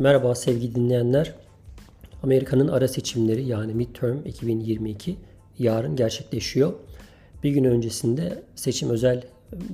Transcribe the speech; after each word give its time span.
Merhaba 0.00 0.34
sevgili 0.34 0.74
dinleyenler. 0.74 1.34
Amerika'nın 2.22 2.68
ara 2.68 2.88
seçimleri 2.88 3.44
yani 3.44 3.74
midterm 3.74 4.18
2022 4.24 5.16
yarın 5.58 5.96
gerçekleşiyor. 5.96 6.72
Bir 7.42 7.50
gün 7.50 7.64
öncesinde 7.64 8.42
seçim 8.54 8.90
özel 8.90 9.22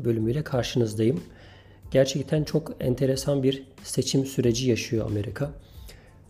bölümüyle 0.04 0.42
karşınızdayım. 0.42 1.20
Gerçekten 1.90 2.44
çok 2.44 2.76
enteresan 2.80 3.42
bir 3.42 3.62
seçim 3.82 4.26
süreci 4.26 4.70
yaşıyor 4.70 5.06
Amerika. 5.06 5.50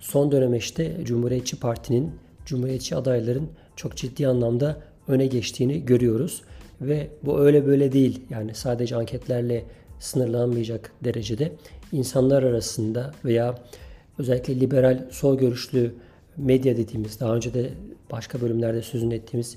Son 0.01 0.33
dönemeçte 0.33 0.97
Cumhuriyetçi 1.05 1.61
Parti'nin, 1.61 2.11
Cumhuriyetçi 2.47 2.97
adayların 2.97 3.49
çok 3.77 3.97
ciddi 3.97 4.29
anlamda 4.29 4.81
öne 5.09 5.27
geçtiğini 5.27 5.85
görüyoruz. 5.85 6.43
Ve 6.81 7.09
bu 7.23 7.41
öyle 7.41 7.67
böyle 7.67 7.93
değil. 7.93 8.21
Yani 8.31 8.55
sadece 8.55 8.97
anketlerle 8.97 9.65
sınırlanmayacak 10.01 10.93
derecede 11.05 11.53
insanlar 11.93 12.43
arasında 12.43 13.15
veya 13.25 13.55
özellikle 14.19 14.61
liberal 14.61 15.07
sol 15.11 15.39
görüşlü 15.39 15.95
medya 16.37 16.77
dediğimiz 16.77 17.21
daha 17.21 17.35
önce 17.37 17.55
de 17.55 17.71
başka 18.11 18.41
bölümlerde 18.41 18.83
sözünü 18.83 19.15
ettiğimiz 19.15 19.57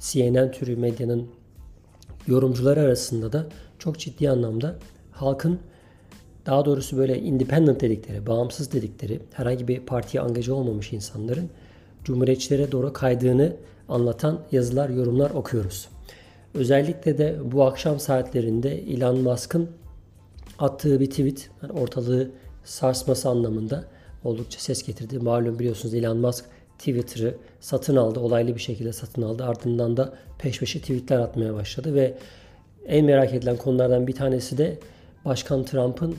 CNN 0.00 0.50
türü 0.52 0.76
medyanın 0.76 1.26
yorumcuları 2.26 2.80
arasında 2.80 3.32
da 3.32 3.46
çok 3.78 3.98
ciddi 3.98 4.30
anlamda 4.30 4.76
halkın 5.10 5.60
daha 6.46 6.64
doğrusu 6.64 6.96
böyle 6.96 7.18
independent 7.18 7.80
dedikleri, 7.80 8.26
bağımsız 8.26 8.72
dedikleri, 8.72 9.20
herhangi 9.32 9.68
bir 9.68 9.80
partiye 9.80 10.22
angaja 10.22 10.54
olmamış 10.54 10.92
insanların 10.92 11.50
cumhuriyetçilere 12.04 12.72
doğru 12.72 12.92
kaydığını 12.92 13.56
anlatan 13.88 14.40
yazılar, 14.52 14.88
yorumlar 14.88 15.30
okuyoruz. 15.30 15.88
Özellikle 16.54 17.18
de 17.18 17.36
bu 17.44 17.64
akşam 17.64 18.00
saatlerinde 18.00 18.78
Elon 18.78 19.20
Musk'ın 19.20 19.68
attığı 20.58 21.00
bir 21.00 21.10
tweet 21.10 21.50
yani 21.62 21.72
ortalığı 21.72 22.30
sarsması 22.64 23.28
anlamında 23.28 23.84
oldukça 24.24 24.60
ses 24.60 24.82
getirdi. 24.82 25.18
Malum 25.18 25.58
biliyorsunuz 25.58 25.94
Elon 25.94 26.16
Musk 26.16 26.44
Twitter'ı 26.78 27.34
satın 27.60 27.96
aldı. 27.96 28.20
Olaylı 28.20 28.54
bir 28.54 28.60
şekilde 28.60 28.92
satın 28.92 29.22
aldı. 29.22 29.44
Ardından 29.44 29.96
da 29.96 30.14
peş 30.38 30.58
peşe 30.58 30.80
tweetler 30.80 31.18
atmaya 31.18 31.54
başladı 31.54 31.94
ve 31.94 32.14
en 32.86 33.04
merak 33.04 33.34
edilen 33.34 33.56
konulardan 33.56 34.06
bir 34.06 34.14
tanesi 34.14 34.58
de 34.58 34.78
Başkan 35.24 35.64
Trump'ın 35.64 36.16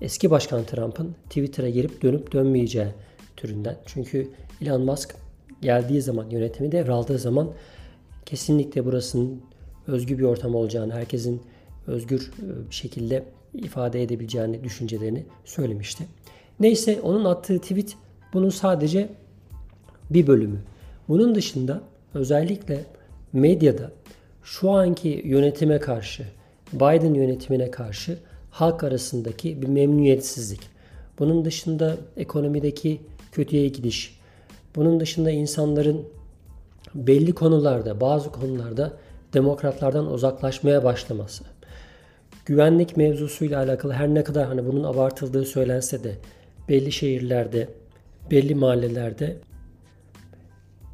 eski 0.00 0.30
Başkan 0.30 0.64
Trump'ın 0.64 1.14
Twitter'a 1.28 1.68
girip 1.68 2.02
dönüp 2.02 2.32
dönmeyeceği 2.32 2.88
türünden. 3.36 3.76
Çünkü 3.86 4.30
Elon 4.62 4.82
Musk 4.82 5.14
geldiği 5.62 6.02
zaman 6.02 6.30
yönetimi 6.30 6.72
devraldığı 6.72 7.18
zaman 7.18 7.52
kesinlikle 8.26 8.84
burasının 8.84 9.42
özgür 9.86 10.18
bir 10.18 10.22
ortam 10.22 10.54
olacağını, 10.54 10.92
herkesin 10.92 11.42
özgür 11.86 12.20
e, 12.20 12.70
bir 12.70 12.74
şekilde 12.74 13.24
ifade 13.54 14.02
edebileceğini 14.02 14.64
düşüncelerini 14.64 15.24
söylemişti. 15.44 16.04
Neyse 16.60 17.00
onun 17.02 17.24
attığı 17.24 17.58
tweet 17.58 17.96
bunun 18.32 18.50
sadece 18.50 19.08
bir 20.10 20.26
bölümü. 20.26 20.58
Bunun 21.08 21.34
dışında 21.34 21.80
özellikle 22.14 22.84
medyada 23.32 23.90
şu 24.42 24.70
anki 24.70 25.22
yönetime 25.24 25.78
karşı, 25.78 26.24
Biden 26.72 27.14
yönetimine 27.14 27.70
karşı 27.70 28.18
halk 28.50 28.84
arasındaki 28.84 29.62
bir 29.62 29.68
memnuniyetsizlik. 29.68 30.60
Bunun 31.18 31.44
dışında 31.44 31.96
ekonomideki 32.16 33.00
kötüye 33.32 33.68
gidiş. 33.68 34.20
Bunun 34.76 35.00
dışında 35.00 35.30
insanların 35.30 36.06
belli 36.94 37.32
konularda, 37.32 38.00
bazı 38.00 38.32
konularda 38.32 38.92
demokratlardan 39.34 40.12
uzaklaşmaya 40.12 40.84
başlaması. 40.84 41.44
Güvenlik 42.46 42.96
mevzusuyla 42.96 43.58
alakalı 43.58 43.92
her 43.92 44.08
ne 44.08 44.24
kadar 44.24 44.46
hani 44.46 44.66
bunun 44.66 44.84
abartıldığı 44.84 45.44
söylense 45.44 46.04
de 46.04 46.14
belli 46.68 46.92
şehirlerde, 46.92 47.68
belli 48.30 48.54
mahallelerde 48.54 49.36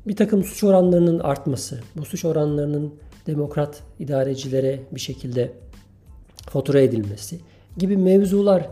bir 0.06 0.16
takım 0.16 0.44
suç 0.44 0.64
oranlarının 0.64 1.18
artması, 1.18 1.80
bu 1.96 2.04
suç 2.04 2.24
oranlarının 2.24 2.94
demokrat 3.26 3.82
idarecilere 3.98 4.80
bir 4.92 5.00
şekilde 5.00 5.52
fatura 6.50 6.80
edilmesi 6.80 7.40
gibi 7.76 7.96
mevzular 7.96 8.68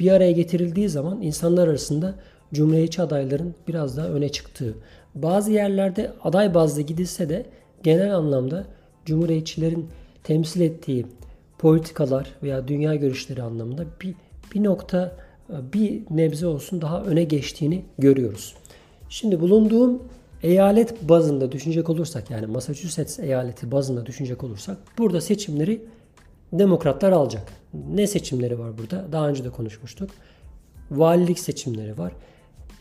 bir 0.00 0.10
araya 0.10 0.32
getirildiği 0.32 0.88
zaman 0.88 1.22
insanlar 1.22 1.68
arasında 1.68 2.14
cumhuriyetçi 2.54 3.02
adayların 3.02 3.54
biraz 3.68 3.96
daha 3.96 4.08
öne 4.08 4.28
çıktığı, 4.28 4.74
bazı 5.14 5.52
yerlerde 5.52 6.12
aday 6.24 6.54
bazlı 6.54 6.82
gidilse 6.82 7.28
de 7.28 7.46
genel 7.82 8.16
anlamda 8.16 8.64
cumhuriyetçilerin 9.04 9.88
temsil 10.24 10.60
ettiği 10.60 11.06
politikalar 11.58 12.32
veya 12.42 12.68
dünya 12.68 12.94
görüşleri 12.94 13.42
anlamında 13.42 13.84
bir, 14.00 14.14
bir 14.54 14.64
nokta 14.64 15.16
bir 15.48 16.02
nebze 16.10 16.46
olsun 16.46 16.82
daha 16.82 17.02
öne 17.02 17.24
geçtiğini 17.24 17.84
görüyoruz. 17.98 18.54
Şimdi 19.08 19.40
bulunduğum 19.40 20.02
eyalet 20.42 21.08
bazında 21.08 21.52
düşünecek 21.52 21.90
olursak 21.90 22.30
yani 22.30 22.46
Massachusetts 22.46 23.18
eyaleti 23.18 23.72
bazında 23.72 24.06
düşünecek 24.06 24.44
olursak 24.44 24.76
burada 24.98 25.20
seçimleri 25.20 25.82
demokratlar 26.52 27.12
alacak. 27.12 27.52
Ne 27.94 28.06
seçimleri 28.06 28.58
var 28.58 28.78
burada? 28.78 29.04
Daha 29.12 29.28
önce 29.28 29.44
de 29.44 29.50
konuşmuştuk. 29.50 30.10
Valilik 30.90 31.38
seçimleri 31.38 31.98
var. 31.98 32.12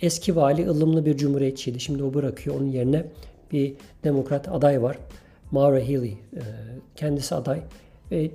Eski 0.01 0.35
vali 0.35 0.69
ılımlı 0.69 1.05
bir 1.05 1.17
cumhuriyetçiydi. 1.17 1.79
Şimdi 1.79 2.03
o 2.03 2.13
bırakıyor. 2.13 2.55
Onun 2.55 2.71
yerine 2.71 3.05
bir 3.51 3.73
demokrat 4.03 4.47
aday 4.47 4.81
var. 4.81 4.97
Maura 5.51 5.79
Healey. 5.79 6.11
E, 6.11 6.41
kendisi 6.95 7.35
aday. 7.35 7.61
Ve 8.11 8.31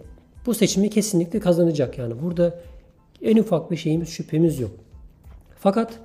bu 0.46 0.54
seçimi 0.54 0.90
kesinlikle 0.90 1.40
kazanacak. 1.40 1.98
Yani 1.98 2.14
burada 2.22 2.60
en 3.22 3.36
ufak 3.36 3.70
bir 3.70 3.76
şeyimiz 3.76 4.08
şüphemiz 4.08 4.60
yok. 4.60 4.70
Fakat 5.58 5.98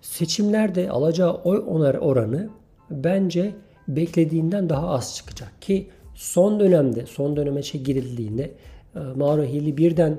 seçimlerde 0.00 0.90
alacağı 0.90 1.34
oy 1.34 1.64
oranı 2.00 2.48
bence 2.90 3.54
beklediğinden 3.88 4.68
daha 4.68 4.88
az 4.88 5.16
çıkacak 5.16 5.62
ki 5.62 5.90
son 6.14 6.60
dönemde 6.60 7.06
son 7.06 7.36
döneme 7.36 7.62
şey 7.62 7.82
girildiğinde 7.82 8.50
e, 8.94 8.98
Mauro 8.98 9.42
Hilli 9.42 9.76
birden 9.76 10.18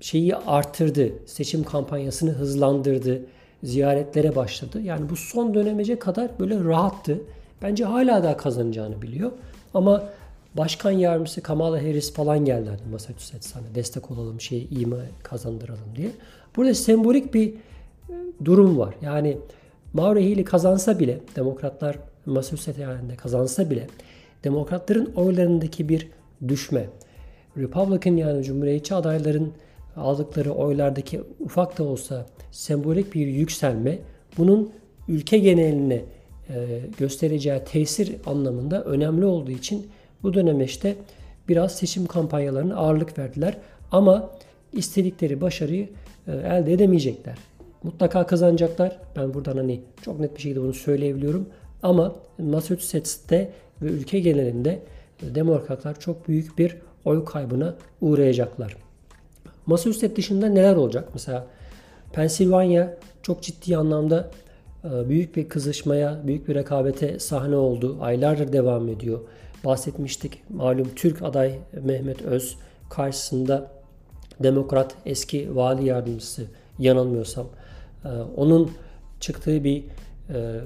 şeyi 0.00 0.36
arttırdı. 0.36 1.12
Seçim 1.26 1.64
kampanyasını 1.64 2.30
hızlandırdı. 2.30 3.22
Ziyaretlere 3.62 4.36
başladı. 4.36 4.80
Yani 4.80 5.10
bu 5.10 5.16
son 5.16 5.54
dönemece 5.54 5.98
kadar 5.98 6.30
böyle 6.40 6.64
rahattı. 6.64 7.20
Bence 7.62 7.84
hala 7.84 8.22
daha 8.22 8.36
kazanacağını 8.36 9.02
biliyor. 9.02 9.32
Ama 9.74 10.04
Başkan 10.54 10.90
yardımcısı 10.90 11.42
Kamala 11.42 11.76
Harris 11.76 12.12
falan 12.12 12.44
geldi 12.44 12.68
hani 12.68 12.92
Massachusetts'e 12.92 13.54
hani 13.54 13.74
destek 13.74 14.10
olalım, 14.10 14.40
şey 14.40 14.68
mi 14.70 14.96
kazandıralım 15.22 15.96
diye. 15.96 16.10
Burada 16.56 16.74
sembolik 16.74 17.34
bir 17.34 17.48
e, 17.48 17.54
durum 18.44 18.78
var. 18.78 18.94
Yani 19.02 19.38
Mauro 19.92 20.18
Healey 20.18 20.44
kazansa 20.44 20.98
bile, 20.98 21.18
demokratlar 21.36 21.98
Massachusetts 22.26 22.78
eyaletinde 22.78 23.16
kazansa 23.16 23.70
bile 23.70 23.86
demokratların 24.44 25.12
oylarındaki 25.16 25.88
bir 25.88 26.08
düşme, 26.48 26.86
Republican 27.56 28.16
yani 28.16 28.44
Cumhuriyetçi 28.44 28.94
adayların 28.94 29.52
aldıkları 29.96 30.52
oylardaki 30.52 31.20
ufak 31.40 31.78
da 31.78 31.84
olsa 31.84 32.26
sembolik 32.50 33.14
bir 33.14 33.26
yükselme 33.26 33.98
bunun 34.38 34.70
ülke 35.08 35.38
geneline 35.38 36.04
e, 36.48 36.80
göstereceği 36.98 37.60
tesir 37.64 38.16
anlamında 38.26 38.84
önemli 38.84 39.24
olduğu 39.24 39.50
için 39.50 39.86
bu 40.22 40.34
dönem 40.34 40.60
işte 40.60 40.96
biraz 41.48 41.76
seçim 41.76 42.06
kampanyalarına 42.06 42.76
ağırlık 42.76 43.18
verdiler. 43.18 43.56
Ama 43.92 44.30
istedikleri 44.72 45.40
başarıyı 45.40 45.88
e, 46.26 46.32
elde 46.32 46.72
edemeyecekler. 46.72 47.38
Mutlaka 47.82 48.26
kazanacaklar. 48.26 48.98
Ben 49.16 49.34
buradan 49.34 49.56
hani 49.56 49.80
çok 50.02 50.20
net 50.20 50.36
bir 50.36 50.40
şekilde 50.40 50.60
bunu 50.60 50.74
söyleyebiliyorum. 50.74 51.48
Ama 51.82 52.14
Massachusetts'te 52.38 53.50
ve 53.82 53.86
ülke 53.86 54.20
genelinde 54.20 54.78
e, 55.22 55.34
demokratlar 55.34 56.00
çok 56.00 56.28
büyük 56.28 56.58
bir 56.58 56.76
oy 57.04 57.24
kaybına 57.24 57.74
uğrayacaklar. 58.00 58.76
Massachusetts 59.66 60.16
dışında 60.16 60.48
neler 60.48 60.76
olacak? 60.76 61.08
Mesela 61.12 61.46
Pennsylvania 62.12 62.88
çok 63.22 63.42
ciddi 63.42 63.76
anlamda 63.76 64.30
e, 64.84 65.08
büyük 65.08 65.36
bir 65.36 65.48
kızışmaya, 65.48 66.20
büyük 66.26 66.48
bir 66.48 66.54
rekabete 66.54 67.18
sahne 67.18 67.56
oldu. 67.56 67.98
Aylardır 68.00 68.52
devam 68.52 68.88
ediyor 68.88 69.20
bahsetmiştik. 69.64 70.42
Malum 70.50 70.88
Türk 70.96 71.22
aday 71.22 71.58
Mehmet 71.82 72.22
Öz 72.22 72.56
karşısında 72.90 73.70
demokrat 74.42 74.94
eski 75.06 75.56
vali 75.56 75.86
yardımcısı 75.86 76.44
yanılmıyorsam 76.78 77.46
e, 78.04 78.08
onun 78.36 78.70
çıktığı 79.20 79.64
bir 79.64 79.84
e, 80.34 80.60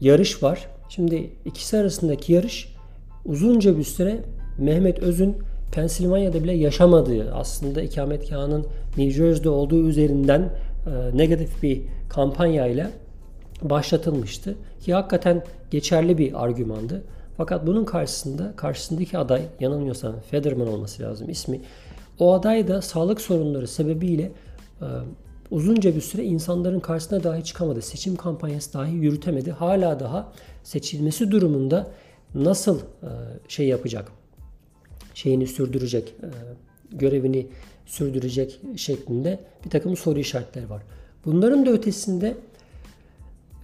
yarış 0.00 0.42
var. 0.42 0.68
Şimdi 0.88 1.30
ikisi 1.44 1.76
arasındaki 1.78 2.32
yarış 2.32 2.74
uzunca 3.24 3.78
bir 3.78 3.84
süre 3.84 4.20
Mehmet 4.58 4.98
Öz'ün 4.98 5.36
Pensilvanya'da 5.72 6.44
bile 6.44 6.52
yaşamadığı 6.52 7.34
aslında 7.34 7.82
ikametgahının 7.82 8.66
New 8.96 9.10
Jersey'de 9.10 9.48
olduğu 9.48 9.88
üzerinden 9.88 10.40
e, 10.40 11.18
negatif 11.18 11.62
bir 11.62 11.82
kampanyayla 12.08 12.90
başlatılmıştı. 13.62 14.54
Ki 14.80 14.94
hakikaten 14.94 15.44
geçerli 15.70 16.18
bir 16.18 16.44
argümandı. 16.44 17.02
Fakat 17.40 17.66
bunun 17.66 17.84
karşısında 17.84 18.52
karşısındaki 18.56 19.18
aday 19.18 19.42
yanılmıyorsam 19.60 20.14
Federman 20.30 20.68
olması 20.68 21.02
lazım 21.02 21.30
ismi. 21.30 21.60
O 22.18 22.34
aday 22.34 22.68
da 22.68 22.82
sağlık 22.82 23.20
sorunları 23.20 23.68
sebebiyle 23.68 24.32
e, 24.80 24.86
uzunca 25.50 25.96
bir 25.96 26.00
süre 26.00 26.24
insanların 26.24 26.80
karşısına 26.80 27.24
dahi 27.24 27.44
çıkamadı. 27.44 27.82
Seçim 27.82 28.16
kampanyası 28.16 28.72
dahi 28.72 28.94
yürütemedi. 28.94 29.52
Hala 29.52 30.00
daha 30.00 30.32
seçilmesi 30.62 31.30
durumunda 31.30 31.90
nasıl 32.34 32.78
e, 32.78 33.10
şey 33.48 33.68
yapacak? 33.68 34.12
Şeyini 35.14 35.46
sürdürecek, 35.46 36.14
e, 36.22 36.28
görevini 36.96 37.46
sürdürecek 37.86 38.60
şeklinde 38.76 39.40
bir 39.64 39.70
takım 39.70 39.96
soru 39.96 40.18
işaretleri 40.18 40.70
var. 40.70 40.82
Bunların 41.24 41.66
da 41.66 41.70
ötesinde 41.70 42.36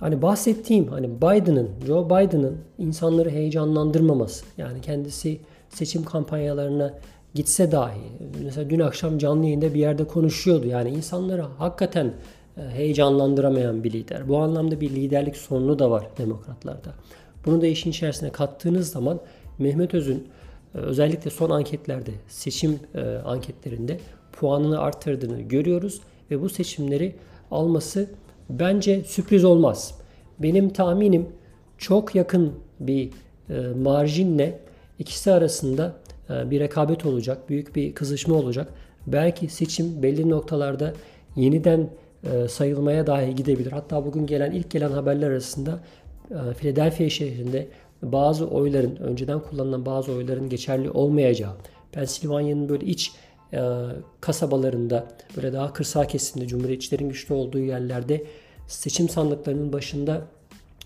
hani 0.01 0.23
bahsettiğim 0.23 0.89
hani 0.89 1.17
Biden'ın, 1.17 1.71
Joe 1.87 2.07
Biden'ın 2.07 2.59
insanları 2.79 3.31
heyecanlandırmaması. 3.31 4.45
Yani 4.59 4.81
kendisi 4.81 5.41
seçim 5.69 6.05
kampanyalarına 6.05 6.95
gitse 7.35 7.73
dahi 7.73 7.99
mesela 8.45 8.71
dün 8.71 8.81
akşam 8.81 9.19
canlı 9.19 9.45
yayında 9.45 9.75
bir 9.75 9.81
yerde 9.81 10.05
konuşuyordu. 10.05 10.67
Yani 10.67 10.91
insanları 10.91 11.43
hakikaten 11.43 12.13
e, 12.57 12.61
heyecanlandıramayan 12.61 13.85
bir 13.85 13.93
lider. 13.93 14.29
Bu 14.29 14.39
anlamda 14.39 14.81
bir 14.81 14.91
liderlik 14.91 15.37
sorunu 15.37 15.79
da 15.79 15.91
var 15.91 16.07
demokratlarda. 16.19 16.91
Bunu 17.47 17.63
da 17.63 17.67
işin 17.67 17.91
içerisine 17.91 18.31
kattığınız 18.31 18.91
zaman 18.91 19.21
Mehmet 19.59 19.95
Öz'ün 19.95 20.29
e, 20.75 20.79
özellikle 20.79 21.31
son 21.31 21.51
anketlerde, 21.51 22.11
seçim 22.29 22.81
e, 22.95 23.01
anketlerinde 23.25 24.01
puanını 24.33 24.81
arttırdığını 24.81 25.41
görüyoruz 25.41 26.01
ve 26.31 26.43
bu 26.43 26.49
seçimleri 26.49 27.17
alması 27.51 28.11
bence 28.51 29.05
sürpriz 29.05 29.45
olmaz. 29.45 29.95
Benim 30.39 30.71
tahminim 30.71 31.27
çok 31.79 32.15
yakın 32.15 32.53
bir 32.81 33.11
marjinle 33.75 34.59
ikisi 34.99 35.33
arasında 35.33 35.97
e, 36.31 36.51
bir 36.51 36.61
rekabet 36.61 37.07
olacak, 37.07 37.49
büyük 37.49 37.77
bir 37.77 37.95
kızışma 37.95 38.35
olacak. 38.35 38.69
Belki 39.07 39.49
seçim 39.49 40.03
belli 40.03 40.31
noktalarda 40.31 40.93
yeniden 41.37 41.91
e, 42.25 42.49
sayılmaya 42.49 43.07
dahi 43.07 43.35
gidebilir. 43.35 43.73
Hatta 43.73 44.07
bugün 44.07 44.27
gelen 44.27 44.53
ilk 44.53 44.71
gelen 44.71 44.91
haberler 44.91 45.31
arasında 45.31 45.81
e, 46.31 46.55
Philadelphia 46.55 47.09
şehrinde 47.09 47.67
bazı 48.03 48.47
oyların, 48.47 48.97
önceden 48.97 49.41
kullanılan 49.41 49.87
bazı 49.87 50.13
oyların 50.13 50.49
geçerli 50.49 50.91
olmayacağı, 50.91 51.53
Pensilvanya'nın 51.93 52.69
böyle 52.69 52.87
iç 52.87 53.13
kasabalarında, 54.21 55.07
böyle 55.37 55.53
daha 55.53 55.73
kırsal 55.73 56.05
kesimde, 56.05 56.47
cumhuriyetçilerin 56.47 57.09
güçlü 57.09 57.35
olduğu 57.35 57.59
yerlerde 57.59 58.25
seçim 58.69 59.09
sandıklarının 59.09 59.73
başında 59.73 60.23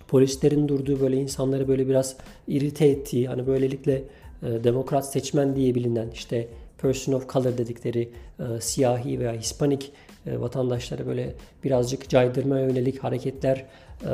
polislerin 0.09 0.69
durduğu 0.69 1.01
böyle 1.01 1.17
insanları 1.17 1.69
böyle 1.69 1.89
biraz 1.89 2.17
irite 2.49 2.87
ettiği, 2.87 3.29
hani 3.29 3.47
böylelikle 3.47 4.03
e, 4.43 4.65
demokrat 4.65 5.13
seçmen 5.13 5.57
diye 5.57 5.75
bilinen 5.75 6.11
işte 6.11 6.49
person 6.79 7.13
of 7.13 7.29
color 7.29 7.59
dedikleri 7.59 8.09
e, 8.39 8.61
siyahi 8.61 9.21
veya 9.21 9.33
hispanik 9.33 9.93
e, 10.27 10.41
vatandaşlara 10.41 11.07
böyle 11.07 11.35
birazcık 11.65 12.09
caydırmaya 12.09 12.67
yönelik 12.67 13.05
hareketler 13.05 13.65
e, 14.05 14.13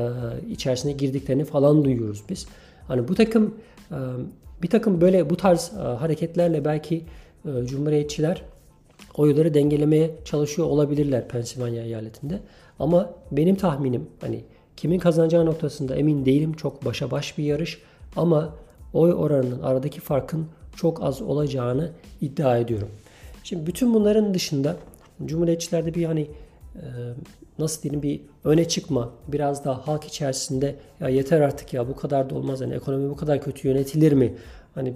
içerisine 0.51 0.93
girdiklerini 0.93 1.45
falan 1.45 1.85
duyuyoruz 1.85 2.23
biz. 2.29 2.47
Hani 2.89 3.09
bu 3.09 3.15
takım 3.15 3.55
e, 3.91 3.99
bir 4.63 4.69
takım 4.69 5.01
böyle 5.01 5.31
bu 5.31 5.37
tarz 5.37 5.73
e, 5.79 5.81
hareketlerle 5.81 6.65
belki 6.65 7.05
e, 7.47 7.67
cumhuriyetçiler 7.67 8.43
oyları 9.17 9.55
dengelemeye 9.55 10.11
çalışıyor 10.25 10.69
olabilirler 10.69 11.29
Pensilvanya 11.29 11.83
eyaletinde. 11.83 12.41
Ama 12.79 13.11
benim 13.31 13.57
tahminim 13.57 14.07
hani 14.21 14.45
kimin 14.77 14.99
kazanacağı 14.99 15.47
noktasında 15.47 15.97
emin 15.97 16.25
değilim. 16.27 16.53
Çok 16.53 16.85
başa 16.85 17.11
baş 17.11 17.39
bir 17.39 17.45
yarış 17.45 17.79
ama 18.17 18.55
oy 18.93 19.13
oranının 19.13 19.63
aradaki 19.63 20.01
farkın 20.01 20.47
çok 20.77 21.03
az 21.03 21.23
olacağını 21.23 21.91
iddia 22.21 22.59
ediyorum. 22.59 22.89
Şimdi 23.45 23.67
bütün 23.67 23.95
bunların 23.95 24.35
dışında 24.35 24.77
Cumhuriyetçilerde 25.25 25.95
bir 25.95 26.05
hani 26.05 26.21
e, 26.75 26.85
nasıl 27.59 27.83
diyeyim 27.83 28.03
bir 28.03 28.21
öne 28.45 28.69
çıkma, 28.69 29.11
biraz 29.29 29.65
daha 29.65 29.87
halk 29.87 30.05
içerisinde 30.05 30.77
ya 31.01 31.09
yeter 31.09 31.41
artık 31.41 31.75
ya 31.75 31.89
bu 31.89 31.97
kadar 31.97 32.31
da 32.31 32.35
olmaz 32.35 32.61
yani 32.61 32.75
ekonomi 32.75 33.11
bu 33.11 33.17
kadar 33.17 33.43
kötü 33.43 33.69
yönetilir 33.69 34.13
mi? 34.13 34.35
Hani 34.75 34.95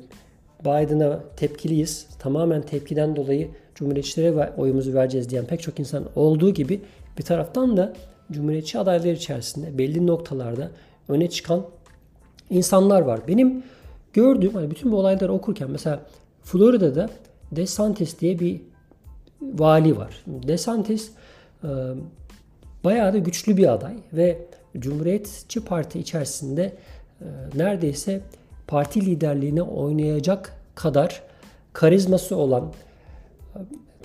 Biden'a 0.61 1.21
tepkiliyiz. 1.37 2.07
Tamamen 2.19 2.63
tepkiden 2.63 3.17
dolayı 3.17 3.49
Cumhuriyetçilere 3.75 4.53
oyumuzu 4.57 4.95
vereceğiz 4.95 5.31
diyen 5.31 5.45
pek 5.45 5.63
çok 5.63 5.81
insan 5.81 6.05
olduğu 6.17 6.51
gibi 6.51 6.81
bir 7.19 7.23
taraftan 7.23 7.77
da 7.77 7.93
Cumhuriyetçi 8.33 8.79
adaylar 8.79 9.13
içerisinde 9.13 9.79
belli 9.79 10.07
noktalarda 10.07 10.71
öne 11.09 11.31
çıkan 11.31 11.67
insanlar 12.51 13.01
var. 13.01 13.21
Benim 13.29 13.63
gördüğüm 14.13 14.55
hani 14.55 14.71
bütün 14.71 14.93
bu 14.93 14.97
olayları 14.97 15.33
okurken 15.33 15.71
mesela 15.71 16.01
Florida'da 16.43 17.11
DeSantis 17.53 18.21
diye 18.21 18.39
bir 18.39 18.61
vali 19.43 19.97
var. 19.97 20.25
DeSantis 20.27 21.11
e, 21.65 21.69
bayağı 22.85 23.13
da 23.13 23.19
güçlü 23.19 23.57
bir 23.57 23.73
aday 23.73 23.97
ve 24.13 24.39
Cumhuriyetçi 24.79 25.65
Parti 25.65 25.99
içerisinde 25.99 26.73
e, 27.21 27.27
neredeyse 27.55 28.21
parti 28.71 29.07
liderliğine 29.07 29.63
oynayacak 29.63 30.53
kadar 30.75 31.23
karizması 31.73 32.37
olan 32.37 32.73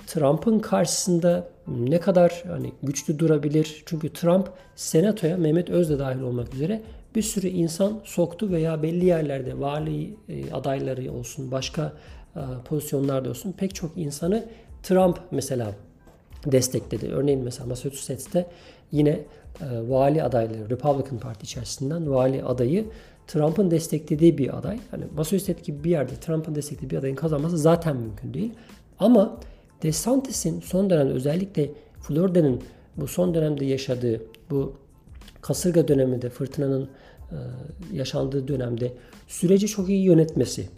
Trump'ın 0.06 0.58
karşısında 0.58 1.48
ne 1.68 2.00
kadar 2.00 2.44
hani 2.46 2.72
güçlü 2.82 3.18
durabilir? 3.18 3.82
Çünkü 3.86 4.12
Trump 4.12 4.48
senatoya 4.76 5.36
Mehmet 5.36 5.70
Öz 5.70 5.90
de 5.90 5.98
dahil 5.98 6.20
olmak 6.20 6.54
üzere 6.54 6.82
bir 7.14 7.22
sürü 7.22 7.48
insan 7.48 8.00
soktu 8.04 8.50
veya 8.50 8.82
belli 8.82 9.04
yerlerde 9.04 9.60
vali 9.60 10.14
e, 10.28 10.52
adayları 10.52 11.12
olsun, 11.12 11.50
başka 11.50 11.92
e, 12.36 12.40
pozisyonlarda 12.64 13.30
olsun 13.30 13.52
pek 13.52 13.74
çok 13.74 13.96
insanı 13.96 14.44
Trump 14.82 15.18
mesela 15.30 15.72
destekledi. 16.46 17.08
Örneğin 17.08 17.40
mesela 17.40 17.66
Massachusetts'te 17.66 18.46
yine 18.92 19.10
e, 19.10 19.24
vali 19.88 20.22
adayları 20.22 20.70
Republican 20.70 21.18
Parti 21.18 21.44
içerisinden 21.44 22.10
vali 22.10 22.44
adayı 22.44 22.84
Trump'ın 23.26 23.70
desteklediği 23.70 24.38
bir 24.38 24.58
aday. 24.58 24.78
Hani 24.90 25.04
Massachusetts 25.16 25.62
gibi 25.62 25.84
bir 25.84 25.90
yerde 25.90 26.12
Trump'ın 26.20 26.54
desteklediği 26.54 26.90
bir 26.90 26.96
adayın 26.96 27.16
kazanması 27.16 27.58
zaten 27.58 27.96
mümkün 27.96 28.34
değil. 28.34 28.52
Ama 28.98 29.40
DeSantis'in 29.82 30.60
son 30.60 30.90
dönemde 30.90 31.12
özellikle 31.12 31.70
Florida'nın 32.00 32.62
bu 32.96 33.06
son 33.06 33.34
dönemde 33.34 33.64
yaşadığı 33.64 34.22
bu 34.50 34.76
kasırga 35.40 35.88
döneminde 35.88 36.30
fırtınanın 36.30 36.88
e, 37.30 37.36
yaşandığı 37.92 38.48
dönemde 38.48 38.92
süreci 39.28 39.66
çok 39.66 39.88
iyi 39.88 40.04
yönetmesi, 40.04 40.68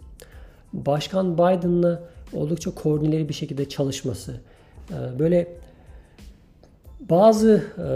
Başkan 0.73 1.33
Biden'la 1.33 2.03
oldukça 2.33 2.75
koordineli 2.75 3.29
bir 3.29 3.33
şekilde 3.33 3.69
çalışması, 3.69 4.35
e, 4.91 5.19
böyle 5.19 5.47
bazı 6.99 7.63
e, 7.77 7.87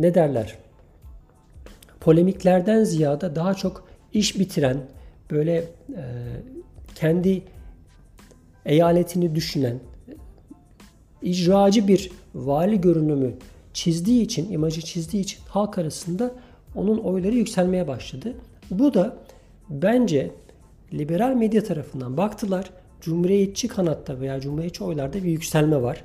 ne 0.00 0.14
derler 0.14 0.58
polemiklerden 2.00 2.84
ziyade 2.84 3.36
daha 3.36 3.54
çok 3.54 3.85
iş 4.12 4.38
bitiren 4.38 4.80
böyle 5.30 5.64
kendi 6.94 7.42
eyaletini 8.66 9.34
düşünen 9.34 9.78
icracı 11.22 11.88
bir 11.88 12.10
vali 12.34 12.80
görünümü 12.80 13.34
çizdiği 13.72 14.22
için, 14.22 14.52
imajı 14.52 14.80
çizdiği 14.80 15.22
için 15.22 15.40
halk 15.48 15.78
arasında 15.78 16.32
onun 16.74 16.98
oyları 16.98 17.34
yükselmeye 17.34 17.88
başladı. 17.88 18.34
Bu 18.70 18.94
da 18.94 19.16
bence 19.70 20.30
liberal 20.92 21.34
medya 21.34 21.64
tarafından 21.64 22.16
baktılar. 22.16 22.70
Cumhuriyetçi 23.00 23.68
kanatta 23.68 24.20
veya 24.20 24.40
cumhuriyetçi 24.40 24.84
oylarda 24.84 25.14
bir 25.14 25.30
yükselme 25.30 25.82
var. 25.82 26.04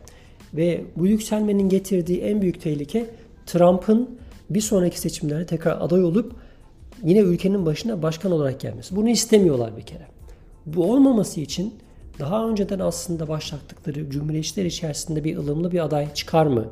Ve 0.54 0.82
bu 0.96 1.08
yükselmenin 1.08 1.70
getirdiği 1.70 2.22
en 2.22 2.42
büyük 2.42 2.62
tehlike 2.62 3.10
Trump'ın 3.46 4.10
bir 4.50 4.62
sonraki 4.62 5.00
seçimlerde 5.00 5.46
tekrar 5.46 5.82
aday 5.82 6.04
olup 6.04 6.36
yine 7.04 7.20
ülkenin 7.20 7.66
başına 7.66 8.02
başkan 8.02 8.32
olarak 8.32 8.60
gelmesi. 8.60 8.96
Bunu 8.96 9.10
istemiyorlar 9.10 9.78
bir 9.78 9.82
kere. 9.82 10.08
Bu 10.66 10.92
olmaması 10.92 11.42
için 11.42 11.74
daha 12.20 12.50
önceden 12.50 12.80
aslında 12.80 13.28
başlattıkları 13.28 14.10
cumhuriyetçiler 14.10 14.66
içerisinde 14.66 15.24
bir 15.24 15.38
ılımlı 15.38 15.72
bir 15.72 15.80
aday 15.80 16.14
çıkar 16.14 16.46
mı? 16.46 16.66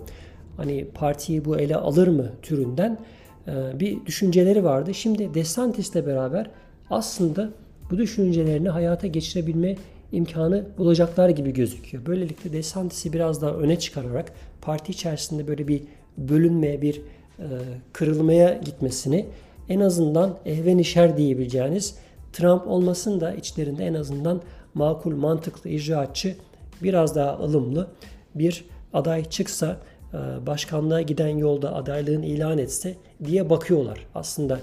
Hani 0.58 0.88
partiyi 0.94 1.46
bu 1.46 1.58
ele 1.58 1.76
alır 1.76 2.08
mı 2.08 2.30
türünden 2.42 3.00
e, 3.48 3.80
bir 3.80 4.06
düşünceleri 4.06 4.64
vardı. 4.64 4.94
Şimdi 4.94 5.34
DeSantis'le 5.34 5.96
beraber 5.96 6.50
aslında 6.90 7.50
bu 7.92 7.98
düşüncelerini 7.98 8.70
hayata 8.70 9.08
geçirebilme 9.08 9.76
imkanı 10.12 10.66
bulacaklar 10.78 11.30
gibi 11.30 11.54
gözüküyor. 11.54 12.06
Böylelikle 12.06 12.54
DeSantis'i 12.54 13.14
biraz 13.14 13.42
daha 13.42 13.52
öne 13.52 13.80
çıkararak 13.80 14.32
parti 14.62 14.92
içerisinde 14.92 15.48
böyle 15.48 15.68
bir 15.68 15.84
bölünmeye, 16.18 16.82
bir 16.82 17.02
e, 17.40 17.48
kırılmaya 17.94 18.54
gitmesini 18.66 19.26
en 19.70 19.80
azından 19.80 20.38
ehven 20.46 20.78
işer 20.78 21.18
diyebileceğiniz 21.18 21.96
Trump 22.34 22.68
olmasın 22.68 23.22
da 23.22 23.34
içlerinde 23.34 23.86
en 23.86 23.94
azından 23.94 24.42
makul, 24.74 25.16
mantıklı, 25.16 25.70
icraatçı, 25.70 26.36
biraz 26.84 27.16
daha 27.16 27.40
ılımlı 27.40 27.88
bir 28.36 28.66
aday 28.94 29.30
çıksa, 29.30 29.78
e, 30.14 30.48
başkanlığa 30.48 31.02
giden 31.02 31.38
yolda 31.38 31.76
adaylığını 31.76 32.26
ilan 32.26 32.58
etse 32.58 32.96
diye 33.26 33.50
bakıyorlar. 33.50 34.08
Aslında 34.16 34.60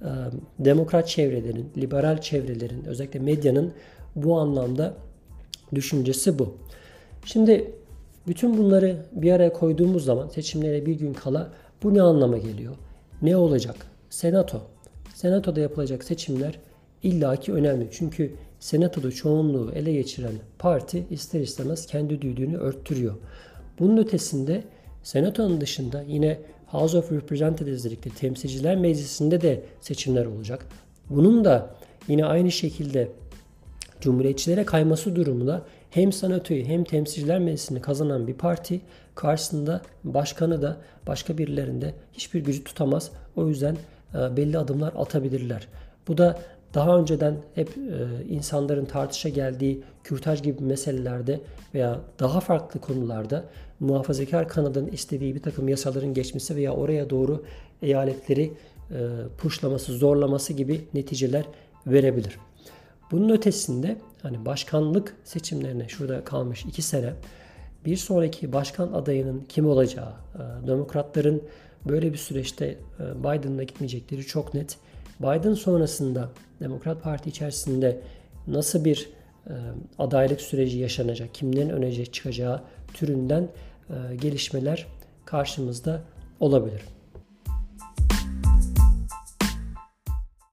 e, 0.00 0.08
demokrat 0.58 1.08
çevrelerin, 1.08 1.70
liberal 1.76 2.20
çevrelerin, 2.20 2.84
özellikle 2.84 3.20
medyanın 3.20 3.72
bu 4.16 4.38
anlamda 4.38 4.94
düşüncesi 5.74 6.38
bu. 6.38 6.56
Şimdi 7.24 7.74
Bütün 8.26 8.58
bunları 8.58 8.96
bir 9.12 9.32
araya 9.32 9.52
koyduğumuz 9.52 10.04
zaman 10.04 10.28
seçimlere 10.28 10.86
bir 10.86 10.94
gün 10.94 11.14
kala 11.14 11.52
bu 11.82 11.94
ne 11.94 12.02
anlama 12.02 12.38
geliyor? 12.38 12.74
Ne 13.22 13.36
olacak? 13.36 13.76
Senato. 14.14 14.62
Senatoda 15.14 15.60
yapılacak 15.60 16.04
seçimler 16.04 16.58
illaki 17.02 17.52
önemli. 17.52 17.88
Çünkü 17.92 18.34
senatoda 18.60 19.10
çoğunluğu 19.10 19.72
ele 19.72 19.92
geçiren 19.92 20.32
parti 20.58 21.06
ister 21.10 21.40
istemez 21.40 21.86
kendi 21.86 22.22
düdüğünü 22.22 22.56
örttürüyor. 22.56 23.14
Bunun 23.78 23.96
ötesinde 23.96 24.64
senatonun 25.02 25.60
dışında 25.60 26.02
yine 26.02 26.38
House 26.66 26.98
of 26.98 27.12
Representatives 27.12 27.84
dedikleri 27.84 28.14
temsilciler 28.14 28.76
meclisinde 28.76 29.40
de 29.40 29.62
seçimler 29.80 30.26
olacak. 30.26 30.66
Bunun 31.10 31.44
da 31.44 31.74
yine 32.08 32.24
aynı 32.24 32.50
şekilde 32.50 33.08
Cumhuriyetçilere 34.00 34.64
kayması 34.64 35.16
durumunda 35.16 35.62
hem 35.90 36.12
senatoyu 36.12 36.64
hem 36.64 36.84
temsilciler 36.84 37.38
meclisini 37.38 37.80
kazanan 37.80 38.26
bir 38.26 38.34
parti 38.34 38.80
karşısında 39.14 39.82
başkanı 40.04 40.62
da 40.62 40.76
başka 41.06 41.38
birilerinde 41.38 41.94
hiçbir 42.12 42.44
gücü 42.44 42.64
tutamaz. 42.64 43.10
O 43.36 43.48
yüzden 43.48 43.76
belli 44.14 44.58
adımlar 44.58 44.92
atabilirler. 44.96 45.68
Bu 46.08 46.18
da 46.18 46.38
daha 46.74 46.98
önceden 46.98 47.36
hep 47.54 47.68
e, 47.68 48.24
insanların 48.28 48.84
tartışa 48.84 49.28
geldiği 49.28 49.82
kürtaj 50.04 50.42
gibi 50.42 50.62
meselelerde 50.62 51.40
veya 51.74 52.00
daha 52.18 52.40
farklı 52.40 52.80
konularda 52.80 53.44
muhafazakar 53.80 54.48
kanadın 54.48 54.86
istediği 54.86 55.34
bir 55.34 55.42
takım 55.42 55.68
yasaların 55.68 56.14
geçmesi 56.14 56.56
veya 56.56 56.72
oraya 56.72 57.10
doğru 57.10 57.44
eyaletleri 57.82 58.52
e, 58.90 58.98
puşlaması, 59.38 59.92
zorlaması 59.92 60.52
gibi 60.52 60.80
neticeler 60.94 61.44
verebilir. 61.86 62.38
Bunun 63.10 63.28
ötesinde 63.28 63.96
hani 64.22 64.44
başkanlık 64.44 65.16
seçimlerine 65.24 65.88
şurada 65.88 66.24
kalmış 66.24 66.64
iki 66.64 66.82
sene 66.82 67.12
bir 67.86 67.96
sonraki 67.96 68.52
başkan 68.52 68.92
adayının 68.92 69.44
kim 69.48 69.66
olacağı, 69.66 70.12
e, 70.34 70.66
demokratların 70.66 71.42
böyle 71.86 72.12
bir 72.12 72.18
süreçte 72.18 72.66
e, 72.66 73.20
Biden'la 73.20 73.62
gitmeyecekleri 73.62 74.22
çok 74.22 74.54
net. 74.54 74.76
Biden 75.20 75.54
sonrasında 75.54 76.30
Demokrat 76.60 77.02
Parti 77.02 77.30
içerisinde 77.30 78.00
nasıl 78.46 78.84
bir 78.84 79.08
e, 79.46 79.52
adaylık 79.98 80.40
süreci 80.40 80.78
yaşanacak, 80.78 81.34
kimlerin 81.34 81.68
öne 81.68 82.04
çıkacağı 82.04 82.62
türünden 82.94 83.48
gelişmeler 84.20 84.86
karşımızda 85.24 86.02
olabilir. 86.40 86.93